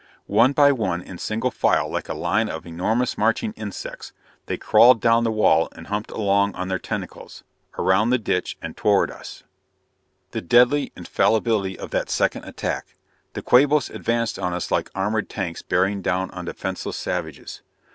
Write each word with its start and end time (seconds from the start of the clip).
One 0.25 0.53
by 0.53 0.71
one, 0.71 1.03
in 1.03 1.19
single 1.19 1.51
file 1.51 1.87
like 1.87 2.09
a 2.09 2.15
line 2.15 2.49
of 2.49 2.65
enormous 2.65 3.19
marching 3.19 3.53
insects, 3.53 4.13
they 4.47 4.57
crawled 4.57 4.99
down 4.99 5.23
the 5.25 5.31
wall 5.31 5.69
and 5.73 5.85
humped 5.85 6.09
along 6.09 6.55
on 6.55 6.69
their 6.69 6.79
tentacles 6.79 7.43
around 7.77 8.09
the 8.09 8.17
ditch 8.17 8.57
and 8.63 8.75
toward 8.75 9.11
us! 9.11 9.43
The 10.31 10.41
deadly 10.41 10.91
infallibility 10.95 11.77
of 11.77 11.91
that 11.91 12.09
second 12.09 12.45
attack! 12.45 12.95
The 13.33 13.43
Quabos 13.43 13.91
advanced 13.91 14.39
on 14.39 14.53
us 14.55 14.71
like 14.71 14.89
armored 14.95 15.29
tanks 15.29 15.61
bearing 15.61 16.01
down 16.01 16.31
on 16.31 16.45
defenceless 16.45 16.97
savages. 16.97 17.61